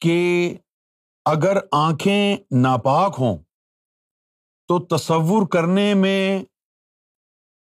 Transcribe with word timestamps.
کہ 0.00 0.56
اگر 1.24 1.56
آنکھیں 1.72 2.36
ناپاک 2.50 3.16
ہوں 3.18 3.38
تو 4.68 4.96
تصور 4.96 5.46
کرنے 5.46 5.94
میں 5.94 6.44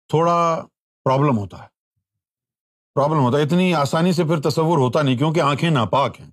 تھوڑا 0.08 0.65
پرابلم 1.04 1.38
ہوتا 1.38 1.63
ہے۔ 1.63 1.67
پرابلم 2.96 3.20
ہوتا 3.20 3.38
ہے، 3.38 3.44
اتنی 3.44 3.73
آسانی 3.73 4.12
سے 4.12 4.23
پھر 4.23 4.41
تصور 4.41 4.78
ہوتا 4.78 5.02
نہیں 5.02 5.17
کیونکہ 5.17 5.39
آنکھیں 5.39 5.70
ناپاک 5.70 6.20
ہیں۔ 6.20 6.31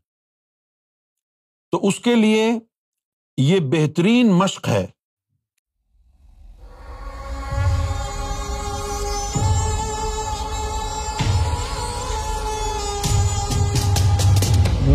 تو 1.71 1.87
اس 1.89 2.01
کے 2.01 2.15
لیے 2.15 2.51
یہ 3.37 3.61
بہترین 3.61 4.33
مشق 4.33 4.69
ہے 4.69 4.87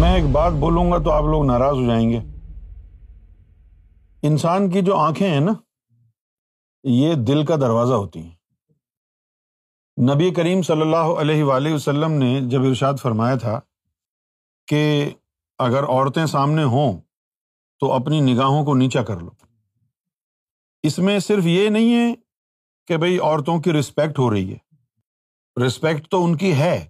میں 0.01 0.13
ایک 0.13 0.25
بات 0.31 0.53
بولوں 0.53 0.91
گا 0.91 0.97
تو 0.97 1.11
آپ 1.11 1.23
لوگ 1.23 1.45
ناراض 1.45 1.75
ہو 1.75 1.87
جائیں 1.87 2.09
گے۔ 2.09 2.19
انسان 4.21 4.69
کی 4.69 4.81
جو 4.81 4.97
آنکھیں 4.97 5.29
ہیں 5.29 5.39
نا، 5.39 5.53
یہ 6.83 7.13
دل 7.13 7.45
کا 7.45 7.55
دروازہ 7.55 7.93
ہوتی 7.93 8.19
ہیں۔ 8.19 8.35
نبی 10.15 10.31
کریم 10.31 10.61
صلی 10.61 10.81
اللہ 10.81 10.95
علیہ 10.95 11.43
وآلہ 11.43 11.73
وسلم 11.73 12.11
نے 12.11 12.41
جب 12.41 12.61
ارشاد 12.61 12.93
فرمایا 13.01 13.35
تھا 13.35 13.59
کہ 14.67 15.09
اگر 15.57 15.83
عورتیں 15.83 16.25
سامنے 16.25 16.63
ہوں 16.63 17.01
تو 17.79 17.91
اپنی 17.91 18.19
نگاہوں 18.19 18.65
کو 18.65 18.75
نیچا 18.75 19.03
کر 19.03 19.19
لو۔ 19.19 19.29
اس 20.83 20.99
میں 20.99 21.19
صرف 21.19 21.45
یہ 21.45 21.69
نہیں 21.69 21.95
ہے 21.95 22.13
کہ 22.87 22.97
بھائی 22.97 23.19
عورتوں 23.19 23.59
کی 23.59 23.73
رسپیکٹ 23.73 24.19
ہو 24.19 24.33
رہی 24.33 24.53
ہے۔ 24.53 24.57
رسپیکٹ 25.65 26.07
تو 26.07 26.25
ان 26.25 26.37
کی 26.37 26.53
ہے۔ 26.53 26.87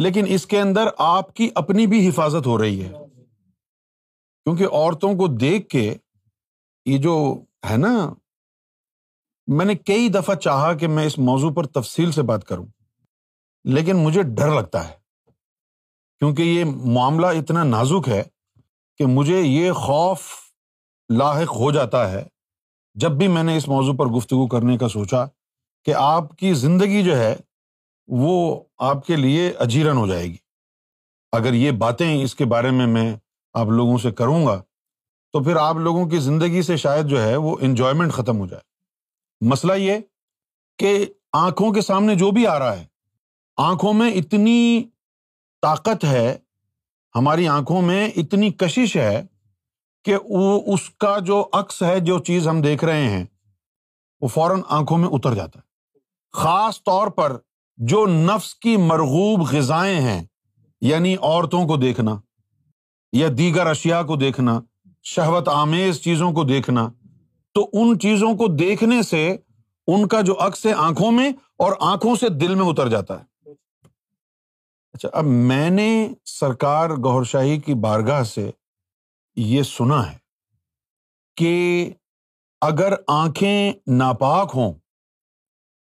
لیکن 0.00 0.24
اس 0.28 0.46
کے 0.46 0.60
اندر 0.60 0.88
آپ 0.98 1.34
کی 1.34 1.50
اپنی 1.54 1.86
بھی 1.86 2.08
حفاظت 2.08 2.46
ہو 2.46 2.62
رہی 2.62 2.84
ہے۔ 2.84 2.92
کیونکہ 4.44 4.66
عورتوں 4.72 5.12
کو 5.14 5.26
دیکھ 5.26 5.68
کے 5.68 5.96
یہ 6.86 6.98
جو 6.98 7.42
ہے 7.70 7.76
نا، 7.76 8.12
میں 9.46 9.66
نے 9.66 9.74
کئی 9.74 10.08
دفعہ 10.08 10.34
چاہا 10.34 10.72
کہ 10.72 10.88
میں 10.88 11.06
اس 11.06 11.18
موضوع 11.18 11.50
پر 11.52 11.66
تفصیل 11.66 12.12
سے 12.12 12.22
بات 12.22 12.44
کروں، 12.44 12.66
لیکن 13.64 13.96
مجھے 13.96 14.22
ڈر 14.22 14.54
لگتا 14.54 14.88
ہے۔ 14.88 14.94
کیونکہ 16.18 16.42
یہ 16.42 16.64
معاملہ 16.64 17.26
اتنا 17.26 17.64
نازک 17.64 18.08
ہے 18.08 18.22
کہ 18.98 19.06
مجھے 19.06 19.40
یہ 19.40 19.72
خوف 19.72 20.22
لاحق 21.08 21.56
ہو 21.56 21.72
جاتا 21.72 22.10
ہے۔ 22.10 22.24
جب 22.94 23.10
بھی 23.10 23.28
میں 23.28 23.42
نے 23.42 23.56
اس 23.56 23.68
موضوع 23.68 23.94
پر 23.94 24.06
گفتگو 24.06 24.46
کرنے 24.46 24.78
کا 24.78 24.88
سوچا 24.88 25.24
کہ 25.84 25.94
آپ 25.94 26.36
کی 26.36 26.54
زندگی 26.54 27.02
جو 27.02 27.18
ہے 27.18 27.36
وہ 28.10 28.64
آپ 28.78 29.06
کے 29.06 29.16
لیے 29.16 29.52
اجیرن 29.58 29.96
ہو 29.96 30.06
جائے 30.06 30.24
گی۔ 30.24 30.36
اگر 31.32 31.52
یہ 31.52 31.70
باتیں 31.70 32.22
اس 32.22 32.34
کے 32.34 32.44
بارے 32.44 32.70
میں 32.70 32.86
میں 32.86 33.16
آپ 33.54 33.66
لوگوں 33.66 33.98
سے 33.98 34.10
کروں 34.10 34.46
گا، 34.46 34.62
تو 35.32 35.42
پھر 35.42 35.56
آپ 35.56 35.74
لوگوں 35.74 36.06
کی 36.06 36.18
زندگی 36.18 36.62
سے 36.62 36.76
شاید 36.76 37.06
جو 37.06 37.22
ہے 37.22 37.36
وہ 37.36 37.56
انجوائمنٹ 37.60 38.12
ختم 38.12 38.38
ہو 38.38 38.46
جائے۔ 38.46 38.62
مسئلہ 39.40 39.72
یہ 39.72 39.98
کہ 40.78 41.06
آنکھوں 41.32 41.72
کے 41.72 41.80
سامنے 41.80 42.14
جو 42.14 42.30
بھی 42.30 42.46
آ 42.46 42.58
رہا 42.58 42.78
ہے، 42.78 42.86
آنکھوں 43.56 43.92
میں 43.92 44.12
اتنی 44.12 44.84
طاقت 45.62 46.04
ہے، 46.04 46.38
ہماری 47.14 47.48
آنکھوں 47.48 47.82
میں 47.82 48.10
اتنی 48.16 48.50
کشش 48.50 48.96
ہے 48.96 49.22
کہ 50.04 50.16
وہ 50.24 50.74
اس 50.74 50.90
کا 50.90 51.18
جو 51.18 51.48
عکس 51.52 51.82
ہے، 51.82 52.00
جو 52.00 52.18
چیز 52.18 52.48
ہم 52.48 52.62
دیکھ 52.62 52.84
رہے 52.84 53.10
ہیں، 53.10 53.24
وہ 54.20 54.28
فوراً 54.28 54.60
آنکھوں 54.68 54.98
میں 54.98 55.08
اتر 55.08 55.34
جاتا 55.34 55.58
ہے۔ 55.58 55.98
خاص 56.32 56.82
طور 56.82 57.08
پر 57.08 57.38
جو 57.82 58.06
نفس 58.06 58.54
کی 58.54 58.76
مرغوب 58.76 59.40
غذائیں 59.52 60.00
ہیں 60.00 60.22
یعنی 60.80 61.16
عورتوں 61.16 61.66
کو 61.66 61.76
دیکھنا 61.76 62.20
یا 63.12 63.28
دیگر 63.38 63.66
اشیا 63.66 64.02
کو 64.02 64.16
دیکھنا، 64.16 64.60
شہوت 65.02 65.48
آمیز 65.48 66.00
چیزوں 66.00 66.32
کو 66.32 66.44
دیکھنا، 66.44 66.88
تو 67.54 67.70
ان 67.72 67.98
چیزوں 67.98 68.34
کو 68.34 68.46
دیکھنے 68.46 69.02
سے 69.02 69.36
ان 69.86 70.08
کا 70.08 70.20
جو 70.20 70.36
عکس 70.40 70.66
ہے 70.66 70.72
آنکھوں 70.72 71.12
میں 71.12 71.30
اور 71.58 71.72
آنکھوں 71.80 72.16
سے 72.16 72.28
دل 72.28 72.54
میں 72.54 72.66
اتر 72.66 72.88
جاتا 72.88 73.20
ہے۔ 73.20 73.50
اچھا 74.92 75.08
اب 75.12 75.24
میں 75.24 75.70
نے 75.70 76.08
سرکار 76.24 76.90
گور 76.90 77.24
شاہی 77.24 77.60
کی 77.60 77.74
بارگاہ 77.74 78.22
سے 78.22 78.50
یہ 79.36 79.62
سنا 79.62 80.12
ہے 80.12 80.18
کہ 81.36 81.54
اگر 82.60 82.92
آنکھیں 83.08 83.72
ناپاک 83.86 84.52
ہوں 84.54 84.72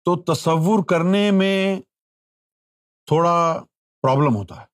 تو 0.05 0.15
تصور 0.15 0.83
کرنے 0.83 1.31
میں 1.31 1.81
تھوڑا 3.05 3.63
پرابلم 4.01 4.35
ہوتا 4.35 4.61
ہے۔ 4.61 4.65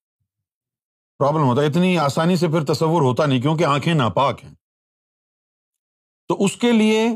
پرابلم 1.20 1.44
ہوتا 1.44 1.62
ہے۔ 1.62 1.68
اتنی 1.68 1.98
آسانی 1.98 2.36
سے 2.36 2.48
پھر 2.48 2.64
تصور 2.64 3.02
ہوتا 3.02 3.26
نہیں 3.26 3.42
کیونکہ 3.42 3.64
آنکھیں 3.64 3.94
ناپاک 3.94 4.44
ہیں۔ 4.44 4.56
تو 6.28 6.44
اس 6.44 6.58
کے 6.58 6.72
لیے 6.72 7.08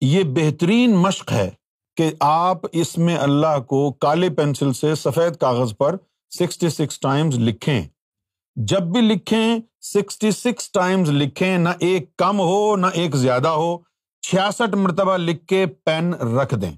یہ 0.00 0.22
بہترین 0.26 0.96
مشق 0.96 1.32
ہے 1.32 1.50
کہ 1.96 2.12
آپ 2.20 2.58
اس 2.72 2.98
میں 2.98 3.16
اللہ 3.16 3.60
کو 3.60 3.92
کالے 3.92 4.30
پینسل 4.30 4.72
سے 4.72 4.94
سفید 4.94 5.36
کاغذ 5.36 5.76
پر 5.78 5.96
سکسٹی 6.30 6.68
سکس 6.68 7.00
ٹائمز 7.00 7.38
لکھیں۔ 7.38 7.82
جب 8.56 8.82
بھی 8.82 9.00
لکھیں 9.00 9.58
سکسٹی 9.80 10.30
سکس 10.30 10.72
ٹائمز 10.72 11.10
لکھیں، 11.10 11.58
نہ 11.58 11.68
ایک 11.78 12.16
کم 12.16 12.40
ہو، 12.40 12.76
نہ 12.76 12.86
ایک 12.86 13.16
زیادہ 13.16 13.48
ہو، 13.48 13.78
چھیاسٹھ 14.22 14.74
مرتبہ 14.74 15.16
لکھ 15.16 15.46
کے 15.46 15.66
پین 15.66 16.14
رکھ 16.14 16.54
دیں۔ 16.54 16.72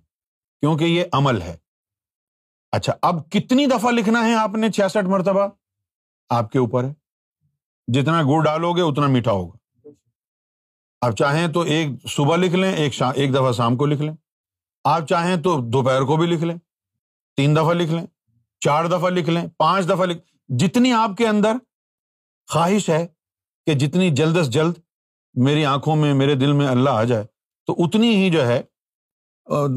کیونکہ 0.66 0.84
یہ 0.84 1.04
عمل 1.12 1.42
ہے۔ 1.42 1.56
اچھا 2.72 2.92
اب 3.02 3.30
کتنی 3.30 3.66
دفعہ 3.66 3.90
لکھنا 3.90 4.24
ہے 4.24 4.34
آپ 4.34 4.50
نے 4.54 4.70
چھیاسٹھ 4.70 5.04
مرتبہ؟ 5.04 5.48
آپ 6.30 6.52
کے 6.52 6.58
اوپر 6.58 6.84
ہے۔ 6.84 6.92
جتنا 7.92 8.22
گڑ 8.22 8.44
ڈالو 8.44 8.72
گے 8.72 8.82
اتنا 8.82 9.06
میٹھا 9.06 9.30
ہوگا۔ 9.30 9.88
آپ 11.00 11.12
چاہیں 11.12 11.48
تو 11.48 11.60
ایک 11.60 11.88
صبح 12.08 12.36
لکھ 12.36 12.54
لیں، 12.54 12.72
ایک 12.72 12.94
شام 12.94 13.12
ایک 13.14 13.34
دفعہ 13.34 13.52
شام 13.52 13.76
کو 13.76 13.86
لکھ 13.86 14.02
لیں۔ 14.02 14.14
آپ 14.84 15.08
چاہیں 15.08 15.36
تو 15.36 15.60
دوپہر 15.60 16.02
کو 16.02 16.16
بھی 16.16 16.26
لکھ 16.26 16.44
لیں۔ 16.44 16.56
تین 17.36 17.56
دفعہ 17.56 17.74
لکھ 17.74 17.92
لیں، 17.92 18.06
چار 18.60 18.84
دفعہ 18.84 19.10
لکھ 19.10 19.30
لیں، 19.30 19.46
پانچ 19.58 19.86
دفعہ 19.86 20.06
لکھ۔ 20.06 20.22
جتنی 20.48 20.92
آپ 20.92 21.10
کے 21.18 21.28
اندر 21.28 21.56
خواہش 22.52 22.90
ہے 22.90 23.06
کہ 23.66 23.74
جتنی 23.74 24.10
جلد 24.10 24.36
از 24.36 24.48
جلد 24.48 24.74
میری 25.34 25.64
آنکھوں 25.64 25.96
میں، 25.96 26.14
میرے 26.14 26.34
دل 26.34 26.52
میں 26.52 26.66
اللہ 26.66 26.90
آ 26.90 27.04
جائے، 27.04 27.24
تو 27.66 27.74
اتنی 27.78 28.16
ہی 28.16 28.30
جو 28.30 28.46
ہے 28.46 28.62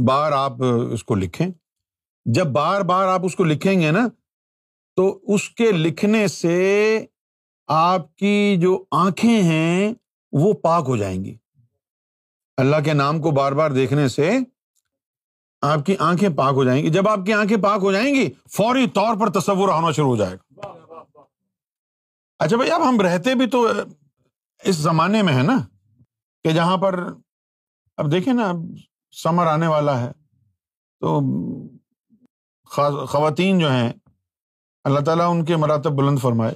بار 0.08 0.32
آپ 0.32 0.64
اس 0.92 1.04
کو 1.04 1.16
لکھیں۔ 1.16 1.48
جب 2.26 2.48
بار 2.48 2.82
بار 2.82 3.08
آپ 3.08 3.22
اس 3.24 3.36
کو 3.36 3.44
لکھیں 3.44 3.82
گے 3.82 3.92
نا، 3.92 4.08
تو 4.96 5.20
اس 5.24 5.50
کے 5.50 5.72
لکھنے 5.72 6.28
سے 6.28 7.06
آپ 7.68 8.16
کی 8.16 8.58
جو 8.58 8.84
آنکھیں 8.92 9.44
ہیں، 9.44 9.94
وہ 10.32 10.54
پاک 10.54 10.86
ہو 10.88 10.98
جائیں 10.98 11.26
گی۔ 11.26 11.38
اللہ 12.58 12.76
کے 12.86 12.94
نام 12.94 13.22
کو 13.22 13.32
بار 13.32 13.52
بار 13.52 13.72
دیکھنے 13.72 14.08
سے 14.08 14.40
آپ 15.62 15.86
کی 15.86 15.96
آنکھیں 16.00 16.30
پاک 16.30 16.54
ہو 16.54 16.64
جائیں 16.64 16.84
گی۔ 16.84 16.90
جب 16.90 17.10
آپ 17.10 17.20
کی 17.26 17.34
آنکھیں 17.34 17.64
پاک 17.64 17.80
ہو 17.82 17.92
جائیں 17.92 18.16
گی، 18.16 18.30
فوری 18.50 18.88
طور 18.88 19.16
پر 19.16 19.30
تصور 19.30 19.70
آنا 19.70 19.92
شروع 19.92 20.08
ہو 20.08 20.16
جائے 20.16 20.36
گا۔ 20.36 20.68
اچھا 22.40 22.58
بھائی، 22.58 22.72
اب 22.72 22.90
ہم 22.90 23.02
رہتے 23.02 23.36
بھی 23.36 23.48
تو 23.48 23.68
اس 24.64 24.76
زمانے 24.76 25.22
میں 25.22 25.34
ہے 25.34 25.44
نا، 25.44 25.58
کہ 26.44 26.52
جہاں 26.52 26.78
پر، 26.78 27.14
اب 27.98 28.12
دیکھیں 28.12 28.34
نا 28.34 28.52
سمر 29.12 29.48
آنے 29.48 29.68
والا 29.68 30.02
ہے۔ 30.02 30.12
تو 31.00 31.20
خواتین 33.06 33.60
جو 33.60 33.72
ہیں، 33.72 33.94
اللہ 34.84 35.00
تعالیٰ 35.00 35.32
ان 35.32 35.46
کے 35.46 35.56
مراتب 35.56 35.92
بلند 35.92 36.20
فرمائے۔ 36.20 36.54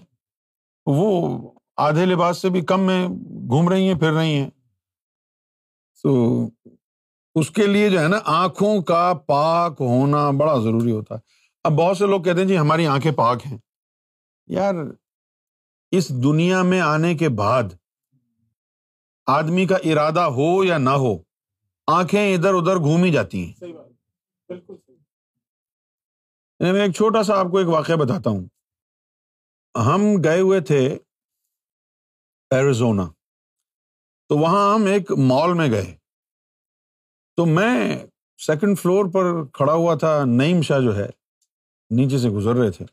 وہ 0.86 1.40
آدھے 1.78 2.06
لباس 2.06 2.38
سے 2.38 2.50
بھی 2.50 2.62
کم 2.62 2.82
میں 2.82 3.08
گھوم 3.48 3.70
رہی 3.70 3.88
ہیں، 3.88 4.00
پھر 4.00 4.14
رہی 4.14 4.36
ہیں۔ 4.36 4.50
تو 6.04 6.46
اس 7.36 7.52
کے 7.52 7.68
لیے 7.68 7.90
جو 7.90 8.00
ہے 8.00 8.08
نا، 8.08 8.18
آنکھوں 8.26 8.82
کا 8.82 9.14
پاک 9.28 9.78
ہونا 9.80 10.30
بڑا 10.32 10.60
ضروری 10.60 10.92
ہوتا 10.92 11.16
ہے۔ 11.16 11.20
اب 11.64 11.72
بہت 11.72 11.98
سے 11.98 12.06
لوگ 12.06 12.22
کہتے 12.22 12.42
ہیں 12.42 12.48
جی 12.48 12.58
ہماری 12.58 12.88
آنکھیں 12.88 13.12
پاک 13.12 13.46
ہیں۔ 13.46 13.58
یار، 14.48 14.74
اس 15.92 16.10
دنیا 16.10 16.62
میں 16.62 16.82
آنے 16.82 17.16
کے 17.16 17.30
بعد 17.30 17.64
آدمی 19.26 19.66
کا 19.66 19.76
ارادہ 19.76 20.20
ہو 20.20 20.64
یا 20.64 20.78
نہ 20.78 20.90
ہو 20.90 21.33
آنکھیں 21.88 22.36
ادھر 22.36 22.54
ادھر 22.54 22.76
گھومی 22.76 23.12
جاتی 23.12 23.46
ہیں۔ 23.46 23.54
یعنی 26.60 26.72
میں 26.72 26.82
ایک 26.82 26.96
چھوٹا 26.96 27.24
سا 27.24 27.40
آپ 27.40 27.46
کو 27.52 27.58
ایک 27.58 27.68
واقعہ 27.68 27.96
بتاتا 27.96 28.30
ہوں۔ 28.30 28.46
ہم 29.86 30.02
گئے 30.24 30.40
ہوئے 30.40 30.60
تھے 30.60 30.98
ایریزونا 32.50 33.04
تو 34.30 34.38
وہاں 34.38 34.76
ہم 34.76 34.86
ایک 34.86 35.12
مال 35.12 35.54
میں 35.54 35.70
گئے۔ 35.72 35.96
تو 37.36 37.46
میں 37.46 38.06
سیکنڈ 38.38 38.80
فلور 38.80 39.06
پر 39.14 39.24
کھڑا 39.54 39.74
ہوا 39.74 39.96
تھا 39.96 40.26
نعیم 40.26 40.62
شاہ 40.62 40.80
جو 40.80 40.96
ہے 40.96 41.10
نیچے 41.90 42.18
سے 42.18 42.30
گزر 42.30 42.56
رہے 42.56 42.72
تھے۔ 42.72 42.86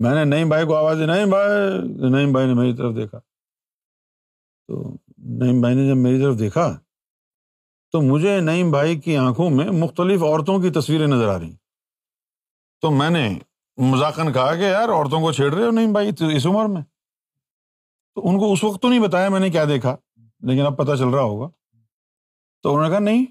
میں 0.00 0.14
نے 0.14 0.24
نعیم 0.24 0.48
بھائی 0.48 0.66
کو 0.66 0.76
آواز 0.76 0.96
دی 1.00 1.06
نعیم 1.06 1.28
بھائی 1.28 2.10
نعیم 2.10 2.32
بھائی 2.32 2.46
نے 2.46 2.54
میری 2.54 2.76
طرف 2.76 2.96
دیکھا۔ 2.96 3.18
تو 4.66 4.96
نعیم 5.18 5.60
بھائی 5.60 5.74
نے 5.76 5.88
جب 5.88 5.96
میری 5.96 6.22
طرف 6.22 6.38
دیکھا 6.38 6.78
تو 7.94 8.00
مجھے 8.00 8.40
نعیم 8.40 8.70
بھائی 8.70 9.00
کی 9.00 9.16
آنکھوں 9.16 9.50
میں 9.50 9.70
مختلف 9.70 10.22
عورتوں 10.22 10.58
کی 10.58 10.70
تصویریں 10.70 11.06
نظر 11.06 11.28
آ 11.28 11.38
رہی 11.38 11.54
تو 12.80 12.90
میں 12.90 13.10
نے 13.10 13.38
مذاکر 13.76 14.32
کہا 14.32 14.54
کہ 14.54 14.60
یار 14.60 14.88
عورتوں 14.88 15.20
کو 15.20 15.32
چھیڑ 15.32 15.54
رہے 15.54 15.64
ہو 15.64 15.70
نعیم 15.70 15.92
بھائی 15.92 16.10
اس 16.36 16.46
عمر 16.46 16.64
میں؟ 16.64 16.82
تو 18.14 18.28
ان 18.28 18.38
کو 18.38 18.52
اس 18.52 18.64
وقت 18.64 18.82
تو 18.82 18.88
نہیں 18.88 19.00
بتایا 19.00 19.28
میں 19.28 19.40
نے 19.40 19.50
کیا 19.50 19.64
دیکھا، 19.64 19.96
لیکن 20.40 20.66
اب 20.66 20.76
پتا 20.76 20.96
چل 20.96 21.08
رہا 21.08 21.22
ہوگا۔ 21.22 21.48
تو 22.62 22.70
انہوں 22.70 22.82
نے 22.82 22.90
کہا 22.90 22.98
نہیں، 22.98 23.24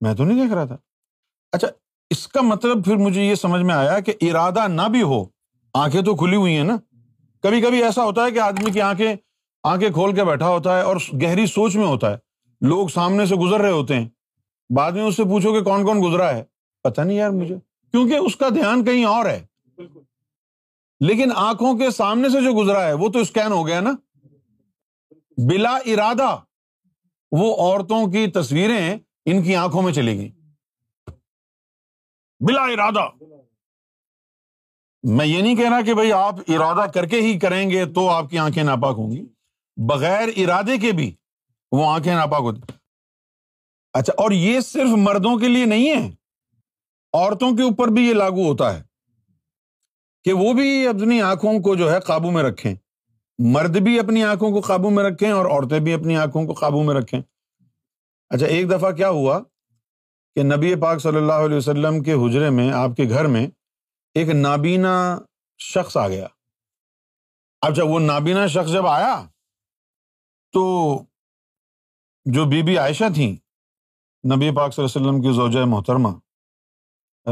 میں 0.00 0.14
تو 0.14 0.24
نہیں 0.24 0.42
دیکھ 0.42 0.52
رہا 0.52 0.64
تھا۔ 0.64 0.76
اچھا 1.52 1.68
اس 2.10 2.28
کا 2.28 2.40
مطلب 2.40 2.84
پھر 2.84 2.96
مجھے 2.96 3.24
یہ 3.24 3.34
سمجھ 3.34 3.62
میں 3.62 3.74
آیا 3.74 4.00
کہ 4.00 4.12
ارادہ 4.20 4.66
نہ 4.68 4.88
بھی 4.90 5.02
ہو، 5.02 5.24
آنکھیں 5.74 6.02
تو 6.02 6.16
کھلی 6.16 6.36
ہوئی 6.36 6.56
ہیں 6.56 6.64
نا۔ 6.64 6.76
کبھی 7.42 7.60
کبھی 7.60 7.84
ایسا 7.84 8.04
ہوتا 8.04 8.24
ہے 8.24 8.30
کہ 8.30 8.38
آدمی 8.38 8.70
کی 8.70 8.80
آنکھیں 8.80 9.14
آنکھیں 9.62 9.90
کھول 9.90 10.14
کے 10.14 10.24
بیٹھا 10.24 10.48
ہوتا 10.48 10.76
ہے 10.76 10.82
اور 10.82 10.96
گہری 11.22 11.46
سوچ 11.46 11.76
میں 11.76 11.86
ہوتا 11.86 12.10
ہے۔ 12.10 12.29
لوگ 12.60 12.88
سامنے 12.88 13.26
سے 13.26 13.34
گزر 13.34 13.60
رہے 13.60 13.70
ہوتے 13.70 13.94
ہیں۔ 13.94 14.08
بعد 14.76 14.92
میں 14.92 15.02
اس 15.02 15.16
سے 15.16 15.24
پوچھو 15.24 15.52
کہ 15.52 15.60
کون 15.60 15.86
کون 15.86 16.02
گزرا 16.02 16.34
ہے۔ 16.34 16.44
پتا 16.82 17.04
نہیں 17.04 17.16
یار 17.16 17.30
مجھے۔ 17.30 17.56
کیونکہ 17.90 18.14
اس 18.14 18.36
کا 18.36 18.48
دھیان 18.48 18.84
کہیں 18.84 19.04
اور 19.04 19.26
ہے۔ 19.26 19.46
لیکن 21.00 21.30
آنکھوں 21.34 21.78
کے 21.78 21.90
سامنے 21.90 22.28
سے 22.28 22.40
جو 22.40 22.64
گزرا 22.64 22.86
ہے 22.86 22.92
وہ 22.92 23.08
تو 23.08 23.18
اسکین 23.18 23.52
ہو 23.52 23.66
گیا 23.66 23.80
نا۔ 23.80 23.90
بلا 25.48 25.76
ارادہ 25.76 26.38
وہ 27.32 27.56
عورتوں 27.56 28.06
کی 28.06 28.26
تصویریں 28.26 28.96
ان 29.24 29.42
کی 29.42 29.56
آنکھوں 29.56 29.82
میں 29.82 29.92
چلی 29.92 30.16
گئی 30.16 30.32
بلا 32.40 32.62
ارادہ۔ 32.62 33.24
میں 35.02 35.26
یہ 35.26 35.42
نہیں 35.42 35.56
کہہ 35.56 35.68
رہا 35.68 35.80
کہ 35.80 35.94
بھائی 35.94 36.12
آپ 36.12 36.34
ارادہ 36.48 36.90
کر 36.90 37.06
کے 37.06 37.20
ہی 37.20 37.38
کریں 37.38 37.70
گے 37.70 37.84
تو 37.86 38.10
آپ 38.10 38.30
کی 38.30 38.38
آنکھیں 38.38 38.64
ناپاک 38.64 38.94
ہوں 38.98 39.10
گی۔ 39.10 39.26
بغیر 39.76 40.28
ارادے 40.36 40.78
کے 40.78 40.92
بھی 40.92 41.14
وہ 41.72 41.86
آنکھیں 41.86 42.14
ناپاک 42.14 42.40
ہوتی 42.40 42.60
اچھا 43.92 44.12
اور 44.16 44.30
یہ 44.30 44.60
صرف 44.60 44.88
مردوں 44.96 45.38
کے 45.38 45.48
لیے 45.48 45.64
نہیں 45.64 45.88
ہے، 45.88 46.10
عورتوں 47.12 47.56
کے 47.56 47.62
اوپر 47.62 47.88
بھی 47.88 48.08
یہ 48.08 48.14
لاگو 48.14 48.48
ہوتا 48.48 48.74
ہے 48.74 48.82
کہ 50.24 50.32
وہ 50.32 50.52
بھی 50.52 50.86
اپنی 50.86 51.22
آنکھوں 51.22 51.58
کو 51.60 51.74
جو 51.74 51.92
ہے 51.92 52.00
قابو 52.00 52.30
میں 52.30 52.42
رکھیں۔ 52.42 52.74
مرد 53.38 53.76
بھی 53.76 53.98
اپنی 54.00 54.24
آنکھوں 54.24 54.50
کو 54.50 54.60
قابو 54.60 54.90
میں 54.90 55.04
رکھیں 55.04 55.30
اور 55.30 55.46
عورتیں 55.46 55.78
بھی 55.78 55.94
اپنی 55.94 56.16
آنکھوں 56.16 56.46
کو 56.46 56.52
قابو 56.52 56.82
میں 56.82 56.94
رکھیں۔ 56.94 57.20
اچھا 58.28 58.46
ایک 58.46 58.70
دفعہ 58.70 58.92
کیا 58.92 59.08
ہوا 59.08 59.40
کہ 60.34 60.42
نبی 60.42 60.74
پاک 60.74 60.98
صلی 60.98 61.16
اللہ 61.16 61.46
علیہ 61.46 61.56
وسلم 61.56 62.02
کے 62.02 62.12
حجرے 62.12 62.50
میں، 62.50 62.72
آپ 62.72 62.90
کے 62.96 63.08
گھر 63.08 63.24
میں 63.24 63.46
ایک 64.14 64.28
نابینا 64.28 65.18
شخص 65.58 65.96
آ 65.96 66.08
گیا۔ 66.08 66.26
اب 67.60 67.76
جب 67.76 67.86
وہ 67.86 68.00
نابینا 68.00 68.46
شخص 68.46 68.72
جب 68.72 68.86
آیا 68.86 69.22
تو 70.52 70.62
جو 72.34 72.44
بی 72.44 72.62
بی 72.62 72.78
عائشہ 72.78 73.04
تھیں، 73.14 73.32
نبی 74.24 74.56
پاک 74.56 74.74
صلی 74.74 74.84
اللہ 74.84 74.98
علیہ 74.98 75.10
وسلم 75.10 75.22
کی 75.22 75.36
زوجہ 75.36 75.64
محترمہ 75.66 76.08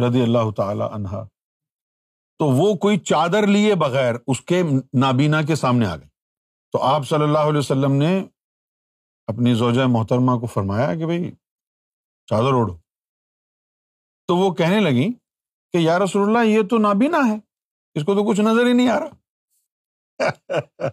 رضی 0.08 0.22
اللہ 0.22 0.50
تعالی 0.56 0.84
عنہا، 0.92 1.24
تو 2.38 2.44
وہ 2.44 2.74
کوئی 2.74 2.98
چادر 2.98 3.46
لیے 3.46 3.74
بغیر 3.74 4.14
اس 4.26 4.40
کے 4.40 4.62
نابینا 5.00 5.42
کے 5.42 5.54
سامنے 5.54 5.86
آ 5.86 5.96
گئی 5.96 6.08
تو 6.72 6.82
آپ 6.82 7.06
صلی 7.06 7.22
اللہ 7.22 7.38
علیہ 7.38 7.58
وسلم 7.58 7.92
نے 7.92 8.24
اپنی 9.26 9.54
زوجہ 9.54 9.86
محترمہ 9.88 10.40
کو 10.40 10.46
فرمایا 10.46 10.94
کہ 10.94 11.06
بھائی 11.06 11.30
چادر 12.26 12.52
اوڑھو۔ 12.52 12.76
تو 14.26 14.36
وہ 14.36 14.54
کہنے 14.54 14.80
لگی 14.80 15.12
کہ 15.72 15.76
یا 15.76 15.98
رسول 15.98 16.22
اللہ 16.22 16.50
یہ 16.50 16.62
تو 16.70 16.78
نابینا 16.78 17.18
ہے، 17.28 17.36
اس 17.94 18.04
کو 18.04 18.14
تو 18.14 18.30
کچھ 18.30 18.40
نظر 18.40 18.66
ہی 18.66 18.72
نہیں 18.72 18.88
آ 18.88 18.98
رہا۔ 19.00 19.10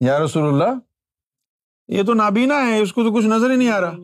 یا 0.00 0.24
رسول 0.24 0.48
اللہ 0.48 0.87
یہ 1.88 2.02
تو 2.02 2.14
نابینا 2.14 2.54
ہے 2.66 2.78
اس 2.78 2.92
کو 2.92 3.02
تو 3.02 3.14
کچھ 3.14 3.26
نظر 3.26 3.50
ہی 3.50 3.56
نہیں 3.56 3.68
آ 3.68 3.80
رہا۔ 3.80 3.96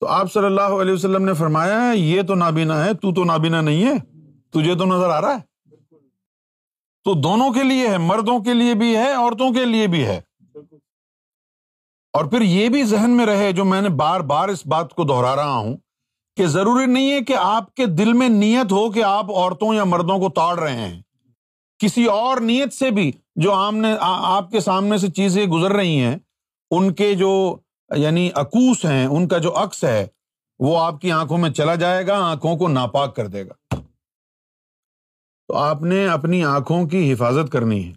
تو 0.00 0.06
آپ 0.06 0.32
صلی 0.32 0.44
اللہ 0.44 0.60
علیہ 0.60 0.92
وسلم 0.92 1.24
نے 1.24 1.34
فرمایا 1.34 1.92
یہ 1.92 2.22
تو 2.22 2.34
نابینا 2.34 2.84
ہے 2.84 2.94
تو 2.94 3.14
تو 3.14 3.24
نابینا 3.24 3.60
نہیں 3.60 3.84
ہے 3.84 3.98
تجھے 4.50 4.74
تو 4.74 4.84
نظر 4.84 5.10
آ 5.10 5.20
رہا 5.20 5.34
ہے۔ 5.34 5.50
تو 7.04 7.14
دونوں 7.14 7.50
کے 7.50 7.62
لیے 7.62 7.88
ہے 7.88 7.98
مردوں 7.98 8.38
کے 8.38 8.54
لیے 8.54 8.74
بھی 8.74 8.96
ہے 8.96 9.12
عورتوں 9.12 9.50
کے 9.50 9.64
لیے 9.64 9.86
بھی 9.86 10.06
ہے۔ 10.06 10.20
اور 12.12 12.24
پھر 12.24 12.40
یہ 12.40 12.68
بھی 12.68 12.82
ذہن 12.84 13.10
میں 13.10 13.26
رہے 13.26 13.52
جو 13.52 13.64
میں 13.64 13.80
نے 13.80 13.88
بار 13.88 14.20
بار 14.20 14.48
اس 14.48 14.66
بات 14.66 14.94
کو 14.94 15.04
دوہرا 15.04 15.36
رہا 15.36 15.56
ہوں 15.56 15.76
کہ 16.36 16.46
ضروری 16.46 16.86
نہیں 16.86 17.12
ہے 17.12 17.20
کہ 17.20 17.34
آپ 17.38 17.74
کے 17.74 17.86
دل 17.86 18.12
میں 18.12 18.28
نیت 18.28 18.72
ہو 18.72 18.90
کہ 18.90 19.04
آپ 19.04 19.30
عورتوں 19.30 19.74
یا 19.74 19.84
مردوں 19.84 20.18
کو 20.18 20.28
تاڑ 20.28 20.58
رہے 20.58 20.76
ہیں۔ 20.76 21.02
کسی 21.78 22.04
اور 22.04 22.40
نیت 22.40 22.72
سے 22.72 22.90
بھی 22.90 23.12
جو 23.36 23.52
آمنے 23.52 23.94
آپ 24.00 24.50
کے 24.50 24.60
سامنے 24.60 24.98
سے 24.98 25.08
چیزیں 25.08 25.46
گزر 25.46 25.72
رہی 25.72 26.00
ہیں 26.00 26.18
ان 26.70 26.94
کے 26.94 27.14
جو 27.14 27.58
یعنی 27.96 28.30
اکوس 28.34 28.84
ہیں، 28.84 29.06
ان 29.06 29.28
کا 29.28 29.38
جو 29.38 29.56
عکس 29.56 29.84
ہے، 29.84 30.06
وہ 30.58 30.80
آپ 30.80 31.00
کی 31.00 31.12
آنکھوں 31.12 31.38
میں 31.38 31.50
چلا 31.50 31.74
جائے 31.74 32.06
گا، 32.06 32.18
آنکھوں 32.18 32.56
کو 32.56 32.68
ناپاک 32.68 33.16
کر 33.16 33.26
دے 33.26 33.46
گا۔ 33.46 33.74
تو 35.48 35.56
آپ 35.56 35.82
نے 35.82 36.08
اپنی 36.08 36.44
آنکھوں 36.44 36.88
کی 36.88 37.12
حفاظت 37.12 37.52
کرنی 37.52 37.86
ہے۔ 37.86 37.92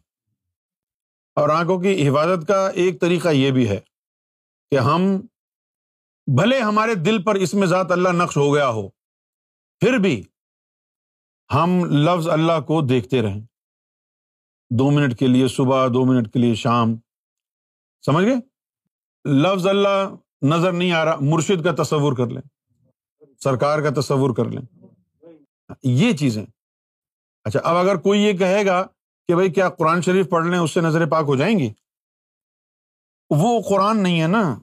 اور 1.36 1.50
آنکھوں 1.50 1.80
کی 1.80 2.10
حفاظت 2.10 2.48
کا 2.48 2.70
ایک 2.70 3.02
طریقہ 3.02 3.30
یہ 3.30 3.52
بھی 3.52 3.70
ہے 3.70 3.80
کہ 4.72 4.80
ہم، 4.80 5.02
بھلے 6.38 6.60
ہمارے 6.60 6.96
دل 6.96 7.24
پر 7.24 7.36
اس 7.36 7.54
میں 7.54 7.68
ذات 7.68 7.92
اللہ 7.92 8.10
نقش 8.10 8.38
ہو 8.38 8.54
گیا 8.54 8.69
ہو، 8.69 8.90
پھر 9.80 9.98
بھی 9.98 10.24
ہم 11.54 11.86
لفظ 11.86 12.28
اللہ 12.28 12.62
کو 12.62 12.81
دیکھتے 12.81 13.22
رہیں۔ 13.22 13.42
دو 14.69 14.92
منٹ 14.92 15.19
کے 15.19 15.28
لیے 15.28 15.48
صبح، 15.48 15.88
دو 15.88 16.06
منٹ 16.06 16.34
کے 16.34 16.40
لیے 16.40 16.56
شام۔ 16.56 16.96
سمجھ 18.06 18.26
گئے؟ 18.26 18.53
لفظ 19.25 19.68
اللہ 19.68 20.16
نظر 20.42 20.72
نہیں 20.72 20.92
آ 20.92 21.06
رہا، 21.06 21.16
مرشد 21.22 21.64
کا 21.64 21.84
تصور 21.84 22.14
کر 22.14 22.28
لیں، 22.28 22.42
سرکار 23.44 23.80
کا 23.80 24.02
تصور 24.02 24.36
کر 24.36 24.46
لیں۔ 24.46 24.86
یہ 25.84 26.14
چیزیں۔ 26.14 26.46
اچھا 27.44 27.60
اب 27.64 27.75
اگر 27.75 27.96
کوئی 27.96 28.22
یہ 28.22 28.34
کہے 28.34 28.66
گا 28.66 28.88
کہ 29.28 29.36
بھائی 29.36 29.52
کیا 29.52 29.70
قرآن 29.70 30.02
شریف 30.02 30.30
پڑھ 30.30 30.48
لیں، 30.48 30.60
اس 30.60 30.72
سے 30.72 30.81
نظر 30.81 31.06
پاک 31.06 31.25
ہو 31.28 31.36
جائیں 31.36 31.60
گی؟ 31.60 31.74
وہ 33.30 33.62
قرآن 33.70 34.04
نہیں 34.04 34.22
ہے 34.22 34.28
نا، 34.28 34.60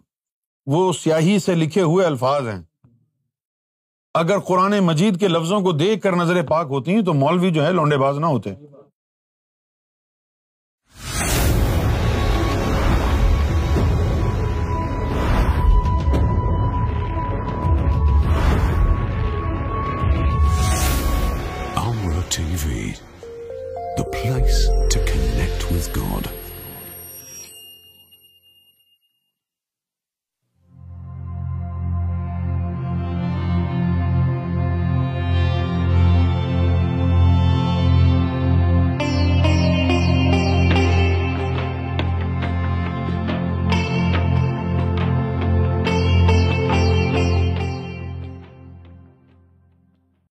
وہ 0.67 0.93
سیاہی 0.93 1.39
سے 1.39 1.55
لکھے 1.55 1.83
ہوئے 1.83 2.07
الفاظ 2.07 2.49
ہیں۔ 2.49 2.63
اگر 4.15 4.39
قرآن 4.39 4.81
مجید 4.81 5.21
کے 5.21 5.29
لفظوں 5.29 5.61
کو 5.61 5.73
دیکھ 5.73 6.03
کر 6.03 6.13
نظر 6.13 6.47
پاک 6.47 6.67
ہوتی 6.71 6.95
ہیں 6.95 7.03
تو 7.03 7.15
مولوی 7.15 7.51
جو 7.51 7.67
ہے 7.67 7.73
لونڈے 7.73 7.97
باز 7.97 8.19
نہ 8.19 8.27
ہوتے۔ 8.27 8.55
T 22.41 22.55
V 22.63 22.91
the 23.99 24.03
place 24.03 24.67
to 24.93 25.01
connect 25.07 25.65
with 25.73 25.89
God 25.99 26.27